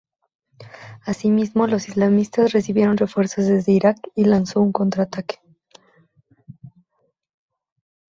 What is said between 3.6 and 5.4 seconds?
Irak y lanzó un contraataque.